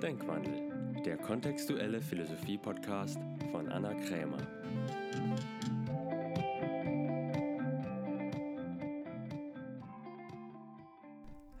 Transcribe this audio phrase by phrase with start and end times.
[0.00, 3.18] Denkwandel, der kontextuelle Philosophie-Podcast
[3.50, 4.38] von Anna Krämer.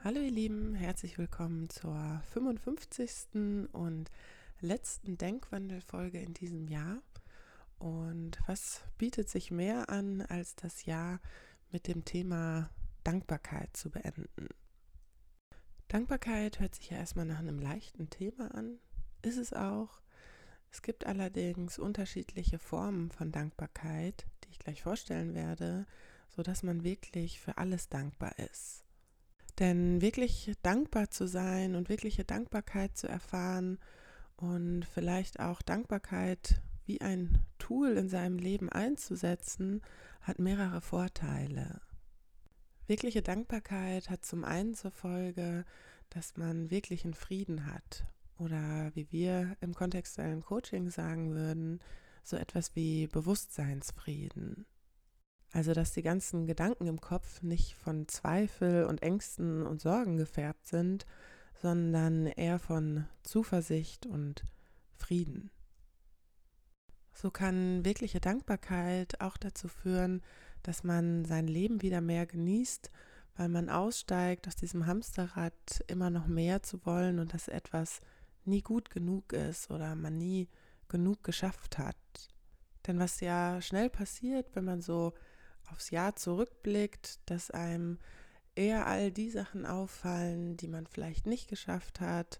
[0.04, 3.70] Hallo ihr Lieben, herzlich willkommen zur 55.
[3.72, 4.08] und
[4.60, 7.02] letzten Denkwandelfolge in diesem Jahr.
[7.80, 11.18] Und was bietet sich mehr an, als das Jahr
[11.72, 12.70] mit dem Thema
[13.02, 14.48] Dankbarkeit zu beenden?
[15.88, 18.78] Dankbarkeit hört sich ja erstmal nach einem leichten Thema an,
[19.22, 20.02] ist es auch.
[20.70, 25.86] Es gibt allerdings unterschiedliche Formen von Dankbarkeit, die ich gleich vorstellen werde,
[26.28, 28.84] sodass man wirklich für alles dankbar ist.
[29.58, 33.78] Denn wirklich dankbar zu sein und wirkliche Dankbarkeit zu erfahren
[34.36, 39.82] und vielleicht auch Dankbarkeit wie ein Tool in seinem Leben einzusetzen,
[40.20, 41.80] hat mehrere Vorteile.
[42.88, 45.66] Wirkliche Dankbarkeit hat zum einen zur Folge,
[46.08, 48.06] dass man wirklichen Frieden hat
[48.38, 51.80] oder wie wir im kontextuellen Coaching sagen würden,
[52.24, 54.64] so etwas wie Bewusstseinsfrieden.
[55.52, 60.66] Also dass die ganzen Gedanken im Kopf nicht von Zweifel und Ängsten und Sorgen gefärbt
[60.66, 61.04] sind,
[61.60, 64.44] sondern eher von Zuversicht und
[64.94, 65.50] Frieden.
[67.12, 70.22] So kann wirkliche Dankbarkeit auch dazu führen,
[70.68, 72.90] dass man sein Leben wieder mehr genießt,
[73.38, 75.54] weil man aussteigt aus diesem Hamsterrad,
[75.86, 78.00] immer noch mehr zu wollen und dass etwas
[78.44, 80.46] nie gut genug ist oder man nie
[80.88, 81.96] genug geschafft hat.
[82.86, 85.14] Denn was ja schnell passiert, wenn man so
[85.72, 87.98] aufs Jahr zurückblickt, dass einem
[88.54, 92.36] eher all die Sachen auffallen, die man vielleicht nicht geschafft hat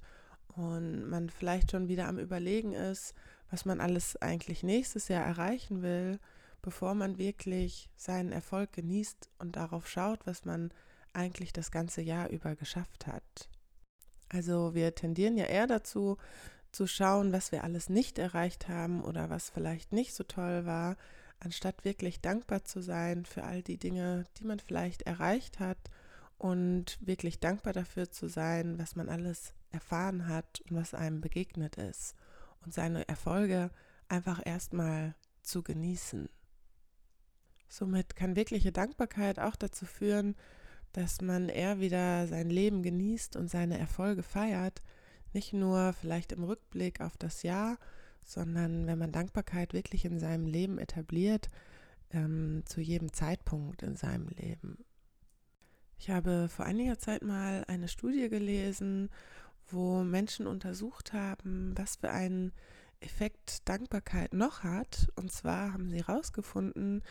[0.48, 3.14] und man vielleicht schon wieder am Überlegen ist,
[3.50, 6.20] was man alles eigentlich nächstes Jahr erreichen will
[6.62, 10.72] bevor man wirklich seinen Erfolg genießt und darauf schaut, was man
[11.12, 13.48] eigentlich das ganze Jahr über geschafft hat.
[14.28, 16.18] Also wir tendieren ja eher dazu,
[16.70, 20.96] zu schauen, was wir alles nicht erreicht haben oder was vielleicht nicht so toll war,
[21.40, 25.78] anstatt wirklich dankbar zu sein für all die Dinge, die man vielleicht erreicht hat
[26.36, 31.76] und wirklich dankbar dafür zu sein, was man alles erfahren hat und was einem begegnet
[31.76, 32.14] ist
[32.64, 33.70] und seine Erfolge
[34.08, 36.28] einfach erstmal zu genießen.
[37.68, 40.34] Somit kann wirkliche Dankbarkeit auch dazu führen,
[40.92, 44.82] dass man eher wieder sein Leben genießt und seine Erfolge feiert,
[45.32, 47.78] nicht nur vielleicht im Rückblick auf das Jahr,
[48.24, 51.48] sondern wenn man Dankbarkeit wirklich in seinem Leben etabliert,
[52.10, 54.84] ähm, zu jedem Zeitpunkt in seinem Leben.
[55.98, 59.10] Ich habe vor einiger Zeit mal eine Studie gelesen,
[59.66, 62.52] wo Menschen untersucht haben, was für einen
[63.00, 65.08] Effekt Dankbarkeit noch hat.
[65.16, 67.02] Und zwar haben sie herausgefunden,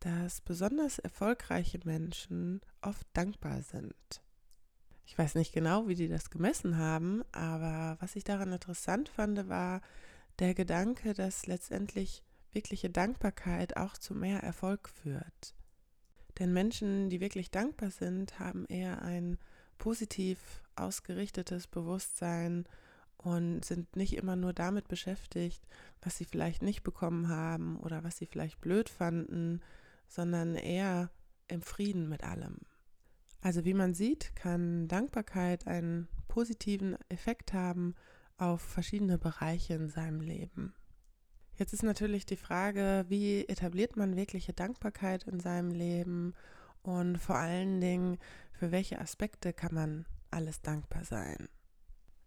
[0.00, 3.94] dass besonders erfolgreiche Menschen oft dankbar sind.
[5.04, 9.48] Ich weiß nicht genau, wie die das gemessen haben, aber was ich daran interessant fand,
[9.48, 9.80] war
[10.38, 12.22] der Gedanke, dass letztendlich
[12.52, 15.54] wirkliche Dankbarkeit auch zu mehr Erfolg führt.
[16.38, 19.38] Denn Menschen, die wirklich dankbar sind, haben eher ein
[19.78, 22.64] positiv ausgerichtetes Bewusstsein
[23.16, 25.62] und sind nicht immer nur damit beschäftigt,
[26.00, 29.60] was sie vielleicht nicht bekommen haben oder was sie vielleicht blöd fanden,
[30.10, 31.10] sondern eher
[31.48, 32.58] im Frieden mit allem.
[33.40, 37.94] Also wie man sieht, kann Dankbarkeit einen positiven Effekt haben
[38.36, 40.74] auf verschiedene Bereiche in seinem Leben.
[41.56, 46.34] Jetzt ist natürlich die Frage, wie etabliert man wirkliche Dankbarkeit in seinem Leben
[46.82, 48.18] und vor allen Dingen,
[48.52, 51.48] für welche Aspekte kann man alles dankbar sein.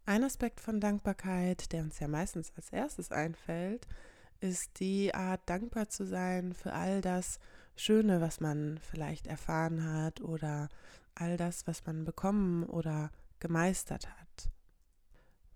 [0.05, 3.87] Ein Aspekt von Dankbarkeit, der uns ja meistens als erstes einfällt,
[4.39, 7.39] ist die Art dankbar zu sein für all das,
[7.75, 10.69] Schöne, was man vielleicht erfahren hat oder
[11.15, 14.49] all das, was man bekommen oder gemeistert hat.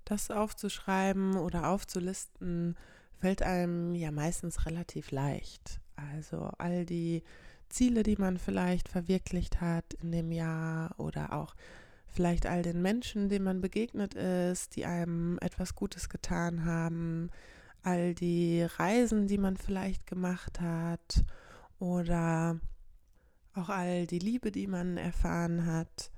[0.06, 2.76] Das aufzuschreiben oder aufzulisten,
[3.20, 5.80] fällt einem ja meistens relativ leicht.
[5.96, 7.24] Also all die
[7.70, 11.56] Ziele, die man vielleicht verwirklicht hat in dem Jahr oder auch
[12.08, 17.30] vielleicht all den Menschen, denen man begegnet ist, die einem etwas Gutes getan haben,
[17.84, 21.24] all die Reisen, die man vielleicht gemacht hat
[21.80, 22.60] oder
[23.54, 26.12] auch all die Liebe, die man erfahren hat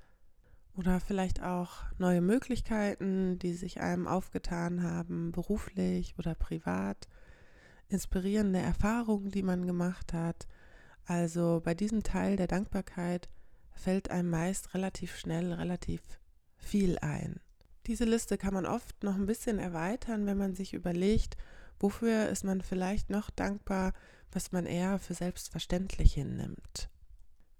[0.75, 7.07] oder vielleicht auch neue Möglichkeiten, die sich einem aufgetan haben, beruflich oder privat,
[7.89, 10.47] inspirierende Erfahrungen, die man gemacht hat.
[11.06, 13.29] Also bei diesem Teil der Dankbarkeit
[13.73, 16.01] fällt einem meist relativ schnell relativ
[16.55, 17.39] viel ein.
[17.88, 21.38] Diese Liste kann man oft noch ein bisschen erweitern, wenn man sich überlegt,
[21.79, 23.94] wofür ist man vielleicht noch dankbar,
[24.31, 26.89] was man eher für selbstverständlich hinnimmt.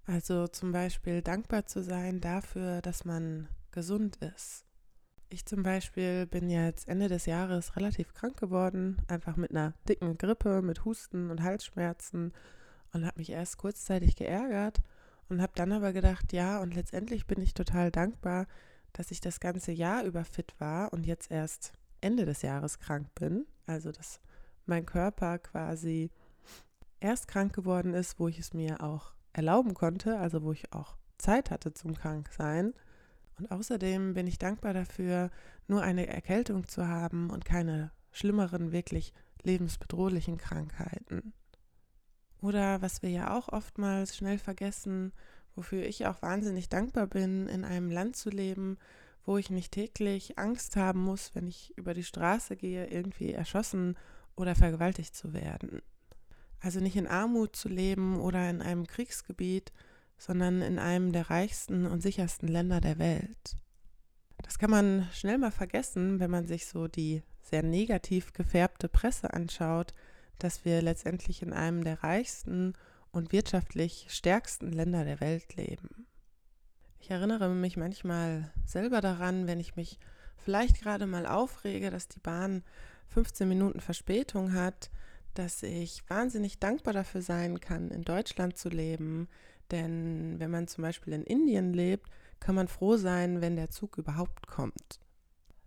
[0.06, 4.64] Also zum Beispiel dankbar zu sein dafür, dass man gesund ist.
[5.28, 10.18] Ich zum Beispiel bin jetzt Ende des Jahres relativ krank geworden, einfach mit einer dicken
[10.18, 12.32] Grippe, mit Husten und Halsschmerzen
[12.92, 14.80] und habe mich erst kurzzeitig geärgert
[15.28, 18.46] und habe dann aber gedacht, ja, und letztendlich bin ich total dankbar,
[18.92, 23.14] dass ich das ganze Jahr über fit war und jetzt erst Ende des Jahres krank
[23.14, 23.46] bin.
[23.66, 24.20] Also, dass
[24.66, 26.10] mein Körper quasi
[27.00, 30.96] erst krank geworden ist, wo ich es mir auch erlauben konnte, also wo ich auch
[31.18, 32.74] Zeit hatte zum Kranksein.
[33.38, 35.30] Und außerdem bin ich dankbar dafür,
[35.66, 39.12] nur eine Erkältung zu haben und keine schlimmeren, wirklich
[39.42, 41.32] lebensbedrohlichen Krankheiten.
[42.42, 45.12] Oder was wir ja auch oftmals schnell vergessen,
[45.54, 48.78] wofür ich auch wahnsinnig dankbar bin, in einem Land zu leben,
[49.24, 53.96] wo ich nicht täglich Angst haben muss, wenn ich über die Straße gehe, irgendwie erschossen
[54.36, 55.82] oder vergewaltigt zu werden.
[56.60, 59.72] Also nicht in Armut zu leben oder in einem Kriegsgebiet,
[60.18, 63.56] sondern in einem der reichsten und sichersten Länder der Welt.
[64.42, 69.32] Das kann man schnell mal vergessen, wenn man sich so die sehr negativ gefärbte Presse
[69.32, 69.94] anschaut,
[70.38, 72.74] dass wir letztendlich in einem der reichsten
[73.12, 76.06] und wirtschaftlich stärksten Länder der Welt leben.
[77.00, 79.98] Ich erinnere mich manchmal selber daran, wenn ich mich
[80.36, 82.62] vielleicht gerade mal aufrege, dass die Bahn
[83.08, 84.90] 15 Minuten Verspätung hat,
[85.34, 89.28] dass ich wahnsinnig dankbar dafür sein kann, in Deutschland zu leben,
[89.70, 92.10] denn wenn man zum Beispiel in Indien lebt,
[92.40, 95.00] kann man froh sein, wenn der Zug überhaupt kommt.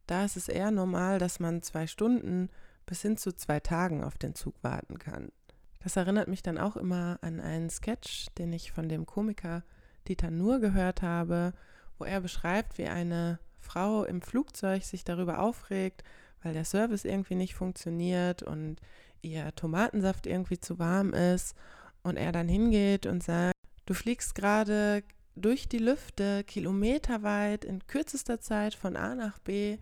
[0.07, 2.50] Da ist es eher normal, dass man zwei Stunden
[2.86, 5.31] bis hin zu zwei Tagen auf den Zug warten kann.
[5.80, 9.63] Das erinnert mich dann auch immer an einen Sketch, den ich von dem Komiker
[10.07, 11.54] Dieter Nuhr gehört habe,
[11.98, 16.04] wo er beschreibt, wie eine Frau im Flugzeug sich darüber aufregt,
[16.42, 18.77] weil der Service irgendwie nicht funktioniert und
[19.24, 21.56] ihr Tomatensaft irgendwie zu warm ist
[22.04, 23.54] und er dann hingeht und sagt,
[23.86, 25.04] Du fliegst gerade
[25.36, 29.78] durch die Lüfte kilometerweit in kürzester Zeit von A nach B.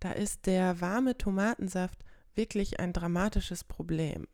[0.00, 2.04] Da ist der warme Tomatensaft
[2.34, 4.26] wirklich ein dramatisches Problem.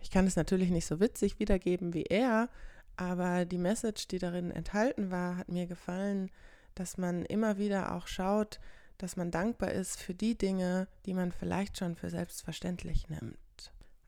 [0.00, 2.48] Ich kann es natürlich nicht so witzig wiedergeben wie er,
[2.96, 6.30] aber die Message, die darin enthalten war, hat mir gefallen,
[6.74, 8.58] dass man immer wieder auch schaut,
[8.98, 13.38] dass man dankbar ist für die Dinge, die man vielleicht schon für selbstverständlich nimmt.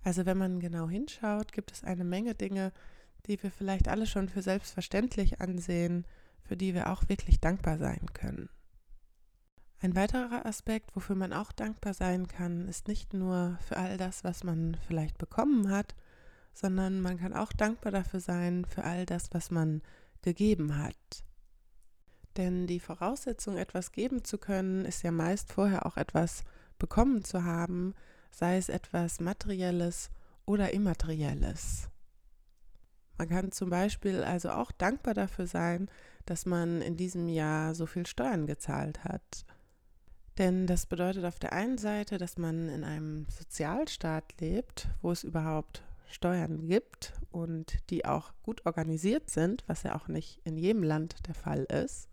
[0.03, 2.73] Also wenn man genau hinschaut, gibt es eine Menge Dinge,
[3.27, 6.07] die wir vielleicht alle schon für selbstverständlich ansehen,
[6.43, 8.49] für die wir auch wirklich dankbar sein können.
[9.81, 14.23] Ein weiterer Aspekt, wofür man auch dankbar sein kann, ist nicht nur für all das,
[14.23, 15.95] was man vielleicht bekommen hat,
[16.53, 19.83] sondern man kann auch dankbar dafür sein, für all das, was man
[20.23, 21.25] gegeben hat.
[22.37, 26.45] Denn die Voraussetzung, etwas geben zu können, ist ja meist vorher auch etwas
[26.79, 27.95] bekommen zu haben,
[28.33, 30.11] sei es etwas Materielles
[30.45, 31.89] oder Immaterielles.
[33.19, 35.89] Man kann zum Beispiel also auch dankbar dafür sein,
[36.27, 39.45] dass man in diesem Jahr so viel Steuern gezahlt hat.
[40.39, 45.25] Denn das bedeutet auf der einen Seite, dass man in einem Sozialstaat lebt, wo es
[45.25, 50.83] überhaupt Steuern gibt und die auch gut organisiert sind, was ja auch nicht in jedem
[50.83, 52.09] Land der Fall ist.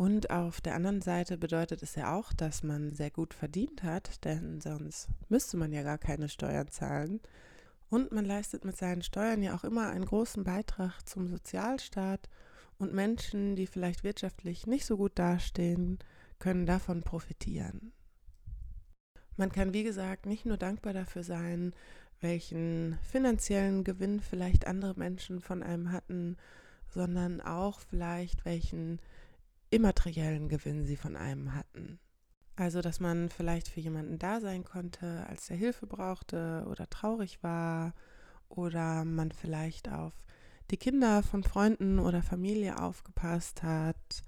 [0.00, 4.24] Und auf der anderen Seite bedeutet es ja auch, dass man sehr gut verdient hat,
[4.24, 7.20] denn sonst müsste man ja gar keine Steuern zahlen.
[7.90, 12.30] Und man leistet mit seinen Steuern ja auch immer einen großen Beitrag zum Sozialstaat
[12.78, 15.98] und Menschen, die vielleicht wirtschaftlich nicht so gut dastehen,
[16.38, 17.92] können davon profitieren.
[19.36, 21.74] Man kann, wie gesagt, nicht nur dankbar dafür sein,
[22.22, 26.38] welchen finanziellen Gewinn vielleicht andere Menschen von einem hatten,
[26.88, 28.98] sondern auch vielleicht welchen
[29.70, 31.98] immateriellen Gewinn sie von einem hatten.
[32.56, 37.42] Also, dass man vielleicht für jemanden da sein konnte, als er Hilfe brauchte oder traurig
[37.42, 37.94] war
[38.48, 40.12] oder man vielleicht auf
[40.70, 44.22] die Kinder von Freunden oder Familie aufgepasst hat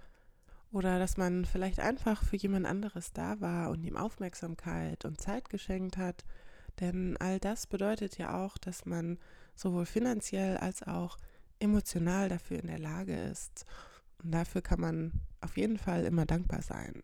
[0.71, 5.51] oder dass man vielleicht einfach für jemand anderes da war und ihm Aufmerksamkeit und Zeit
[5.51, 6.25] geschenkt hat.
[6.81, 9.19] Denn all das bedeutet ja auch, dass man
[9.55, 11.19] sowohl finanziell als auch
[11.59, 13.67] emotional dafür in der Lage ist.
[14.23, 17.03] Und dafür kann man auf jeden Fall immer dankbar sein.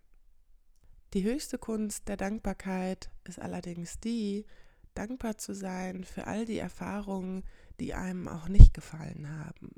[1.14, 4.44] Die höchste Kunst der Dankbarkeit ist allerdings die,
[4.94, 7.44] dankbar zu sein für all die Erfahrungen,
[7.80, 9.70] die einem auch nicht gefallen haben.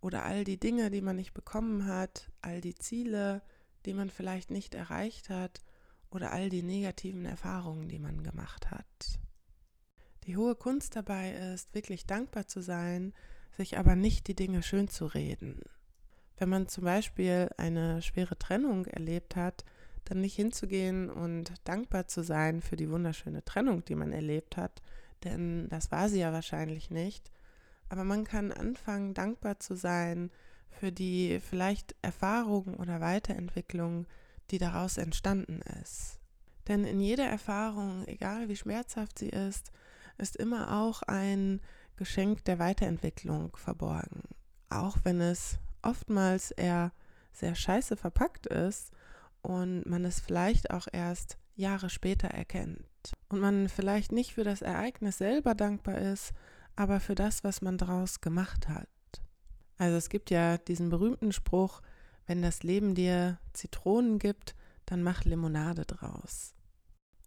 [0.00, 3.42] Oder all die Dinge, die man nicht bekommen hat, all die Ziele,
[3.84, 5.62] die man vielleicht nicht erreicht hat,
[6.10, 9.18] oder all die negativen Erfahrungen, die man gemacht hat.
[10.24, 13.12] Die hohe Kunst dabei ist, wirklich dankbar zu sein,
[13.56, 15.60] sich aber nicht die Dinge schön zu reden.
[16.38, 19.64] Wenn man zum Beispiel eine schwere Trennung erlebt hat,
[20.04, 24.82] dann nicht hinzugehen und dankbar zu sein für die wunderschöne Trennung, die man erlebt hat,
[25.24, 27.30] denn das war sie ja wahrscheinlich nicht.
[27.88, 30.30] Aber man kann anfangen, dankbar zu sein
[30.70, 34.06] für die vielleicht Erfahrungen oder Weiterentwicklungen,
[34.50, 36.18] die daraus entstanden ist.
[36.68, 39.70] Denn in jeder Erfahrung, egal wie schmerzhaft sie ist,
[40.18, 41.60] ist immer auch ein
[41.96, 44.22] Geschenk der Weiterentwicklung verborgen.
[44.70, 46.92] Auch wenn es oftmals eher
[47.32, 48.92] sehr scheiße verpackt ist
[49.42, 52.86] und man es vielleicht auch erst Jahre später erkennt.
[53.28, 56.32] Und man vielleicht nicht für das Ereignis selber dankbar ist,
[56.76, 58.88] aber für das, was man daraus gemacht hat.
[59.78, 61.82] Also es gibt ja diesen berühmten Spruch,
[62.26, 64.54] wenn das Leben dir Zitronen gibt,
[64.86, 66.54] dann mach Limonade draus.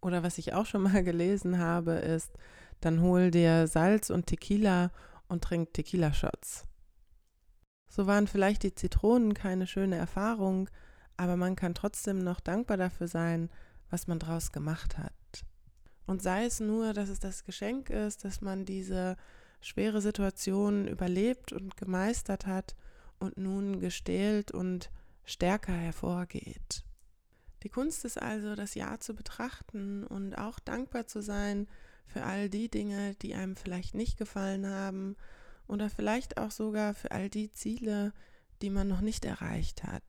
[0.02, 2.32] Oder was ich auch schon mal gelesen habe, ist,
[2.80, 4.92] dann hol dir Salz und Tequila
[5.28, 6.66] und trink Tequila-Shots.
[7.96, 10.70] So waren vielleicht die Zitronen keine schöne Erfahrung,
[11.16, 13.50] aber man kann trotzdem noch dankbar dafür sein,
[13.90, 15.14] was man draus gemacht hat.
[16.06, 19.16] Und sei es nur, dass es das Geschenk ist, dass man diese
[19.62, 22.75] schwere Situation überlebt und gemeistert hat
[23.20, 24.92] und nun gestählt und
[25.24, 26.84] stärker hervorgeht.
[27.64, 31.70] Die Kunst ist also, das Jahr zu betrachten und auch dankbar zu sein
[32.08, 35.16] für all die Dinge, die einem vielleicht nicht gefallen haben
[35.67, 38.13] oder vielleicht auch sogar für all die Ziele,
[38.62, 40.03] die man noch nicht erreicht hat.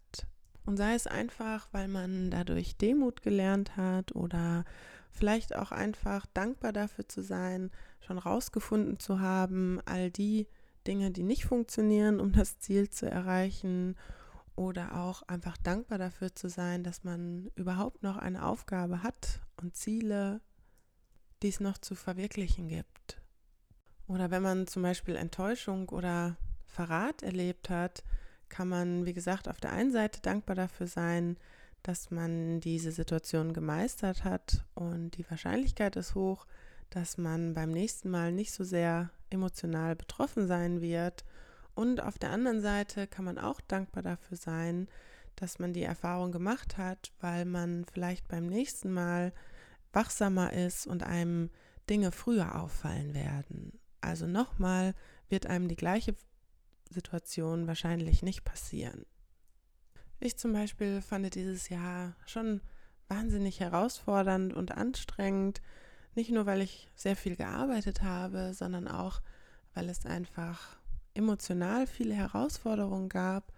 [0.65, 4.65] Und sei es einfach, weil man dadurch Demut gelernt hat oder
[5.11, 7.71] vielleicht auch einfach dankbar dafür zu sein,
[8.01, 10.49] schon rausgefunden zu haben, all die
[10.87, 13.97] Dinge, die nicht funktionieren, um das Ziel zu erreichen
[14.55, 19.77] oder auch einfach dankbar dafür zu sein, dass man überhaupt noch eine Aufgabe hat und
[19.77, 20.41] Ziele,
[21.43, 22.96] die es noch zu verwirklichen gibt.
[24.09, 26.37] Oder wenn man zum Beispiel Enttäuschung oder
[26.67, 28.05] Verrat erlebt hat,
[28.49, 31.37] kann man, wie gesagt, auf der einen Seite dankbar dafür sein,
[31.83, 36.47] dass man diese Situation gemeistert hat und die Wahrscheinlichkeit ist hoch,
[36.91, 41.25] dass man beim nächsten Mal nicht so sehr emotional betroffen sein wird
[41.75, 44.89] und auf der anderen Seite kann man auch dankbar dafür sein,
[45.37, 49.33] dass man die Erfahrung gemacht hat, weil man vielleicht beim nächsten Mal
[49.93, 51.51] wachsamer ist und einem
[51.89, 53.76] Dinge früher auffallen werden.
[54.01, 54.95] Also nochmal
[55.29, 56.15] wird einem die gleiche
[56.91, 59.05] Situation wahrscheinlich nicht passieren.
[60.21, 62.61] Ich zum Beispiel fand dieses Jahr schon
[63.09, 65.61] wahnsinnig herausfordernd und anstrengend,
[66.15, 69.21] nicht nur weil ich sehr viel gearbeitet habe, sondern auch
[69.75, 70.79] weil es einfach
[71.13, 73.53] emotional viele Herausforderungen gab.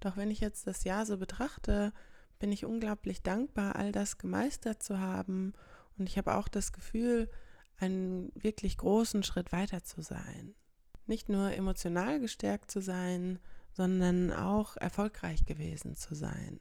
[0.00, 1.92] Doch wenn ich jetzt das Jahr so betrachte,
[2.38, 5.54] bin ich unglaublich dankbar, all das gemeistert zu haben.
[5.96, 7.30] Und ich habe auch das Gefühl,
[7.78, 10.54] einen wirklich großen Schritt weiter zu sein.
[11.06, 13.38] Nicht nur emotional gestärkt zu sein,
[13.72, 16.60] sondern auch erfolgreich gewesen zu sein.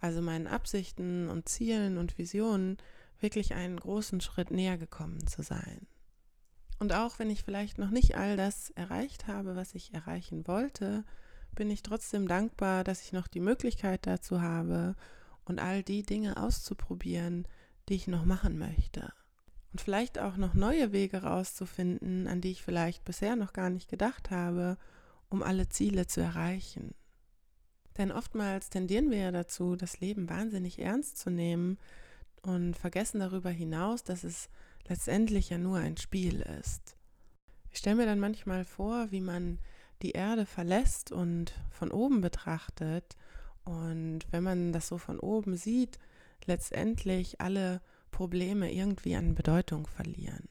[0.00, 2.78] Also meinen Absichten und Zielen und Visionen
[3.20, 5.86] wirklich einen großen Schritt näher gekommen zu sein.
[6.78, 11.04] Und auch wenn ich vielleicht noch nicht all das erreicht habe, was ich erreichen wollte,
[11.54, 14.94] bin ich trotzdem dankbar, dass ich noch die Möglichkeit dazu habe
[15.44, 17.48] und all die Dinge auszuprobieren,
[17.88, 19.12] die ich noch machen möchte.
[19.72, 23.88] Und vielleicht auch noch neue Wege rauszufinden, an die ich vielleicht bisher noch gar nicht
[23.88, 24.78] gedacht habe,
[25.28, 26.94] um alle Ziele zu erreichen.
[27.98, 31.78] Denn oftmals tendieren wir ja dazu, das Leben wahnsinnig ernst zu nehmen
[32.42, 34.48] und vergessen darüber hinaus, dass es
[34.86, 36.96] letztendlich ja nur ein Spiel ist.
[37.70, 39.58] Ich stelle mir dann manchmal vor, wie man
[40.02, 43.16] die Erde verlässt und von oben betrachtet
[43.64, 45.98] und wenn man das so von oben sieht,
[46.46, 50.46] letztendlich alle Probleme irgendwie an Bedeutung verlieren.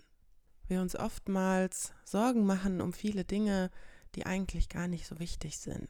[0.68, 3.72] Wir uns oftmals Sorgen machen um viele Dinge,
[4.16, 5.90] die eigentlich gar nicht so wichtig sind.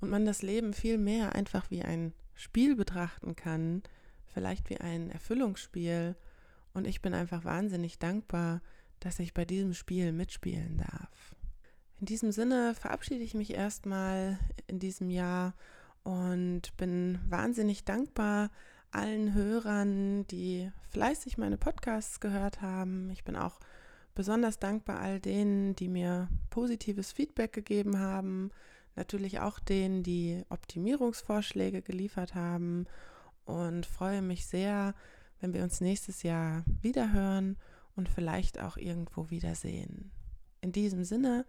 [0.00, 3.82] Und man das Leben viel mehr einfach wie ein Spiel betrachten kann,
[4.26, 6.16] vielleicht wie ein Erfüllungsspiel
[6.74, 8.60] und ich bin einfach wahnsinnig dankbar,
[9.00, 11.34] dass ich bei diesem Spiel mitspielen darf.
[12.00, 15.54] In diesem Sinne verabschiede ich mich erstmal in diesem Jahr
[16.02, 18.50] und bin wahnsinnig dankbar
[18.94, 23.10] allen Hörern, die fleißig meine Podcasts gehört haben.
[23.10, 23.58] Ich bin auch
[24.14, 28.50] besonders dankbar all denen, die mir positives Feedback gegeben haben,
[28.96, 32.86] natürlich auch denen, die Optimierungsvorschläge geliefert haben
[33.44, 34.94] und freue mich sehr,
[35.40, 37.56] wenn wir uns nächstes Jahr wiederhören
[37.96, 40.10] und vielleicht auch irgendwo wiedersehen.
[40.60, 41.44] In diesem Sinne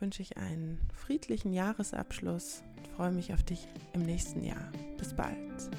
[0.00, 4.70] wünsche ich einen friedlichen Jahresabschluss und freue mich auf dich im nächsten Jahr.
[4.96, 5.70] Bis bald.